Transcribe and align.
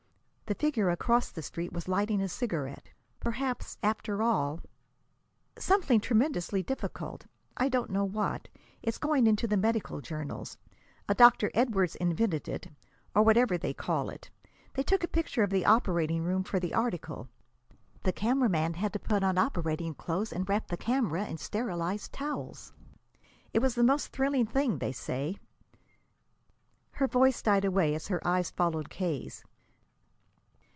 The 0.51 0.55
figure 0.59 0.89
across 0.89 1.31
the 1.31 1.41
Street 1.41 1.71
was 1.71 1.87
lighting 1.87 2.21
a 2.21 2.27
cigarette. 2.27 2.89
Perhaps, 3.21 3.77
after 3.81 4.21
all 4.21 4.59
"Something 5.57 6.01
tremendously 6.01 6.61
difficult 6.61 7.25
I 7.55 7.69
don't 7.69 7.89
know 7.89 8.03
what. 8.03 8.49
It's 8.83 8.97
going 8.97 9.27
into 9.27 9.47
the 9.47 9.55
medical 9.55 10.01
journals. 10.01 10.57
A 11.07 11.15
Dr. 11.15 11.51
Edwardes 11.53 11.95
invented 11.95 12.49
it, 12.49 12.67
or 13.15 13.23
whatever 13.23 13.57
they 13.57 13.73
call 13.73 14.09
it. 14.09 14.29
They 14.73 14.83
took 14.83 15.05
a 15.05 15.07
picture 15.07 15.41
of 15.41 15.51
the 15.51 15.65
operating 15.65 16.21
room 16.21 16.43
for 16.43 16.59
the 16.59 16.73
article. 16.73 17.29
The 18.03 18.11
photographer 18.11 18.77
had 18.77 18.91
to 18.91 18.99
put 18.99 19.23
on 19.23 19.37
operating 19.37 19.93
clothes 19.95 20.33
and 20.33 20.49
wrap 20.49 20.67
the 20.67 20.75
camera 20.75 21.27
in 21.27 21.37
sterilized 21.37 22.11
towels. 22.11 22.73
It 23.53 23.59
was 23.59 23.75
the 23.75 23.85
most 23.85 24.09
thrilling 24.11 24.47
thing, 24.47 24.79
they 24.79 24.91
say" 24.91 25.37
Her 26.95 27.07
voice 27.07 27.41
died 27.41 27.63
away 27.63 27.95
as 27.95 28.09
her 28.09 28.19
eyes 28.27 28.51
followed 28.51 28.89
K.'s. 28.89 29.45